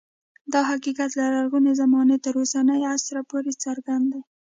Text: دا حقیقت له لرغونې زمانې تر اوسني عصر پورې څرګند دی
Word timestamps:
دا 0.53 0.61
حقیقت 0.71 1.11
له 1.19 1.25
لرغونې 1.33 1.71
زمانې 1.81 2.17
تر 2.25 2.33
اوسني 2.41 2.79
عصر 2.93 3.15
پورې 3.29 3.51
څرګند 3.63 4.05
دی 4.11 4.21